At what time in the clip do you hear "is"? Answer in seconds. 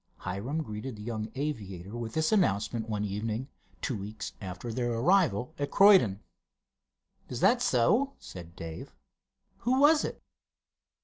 7.29-7.39